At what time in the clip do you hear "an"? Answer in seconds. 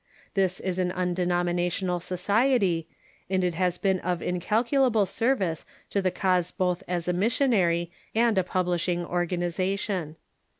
0.79-0.91